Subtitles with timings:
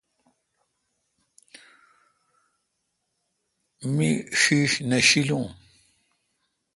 [3.95, 5.47] مہ ݭݭ نہ شیلوں۔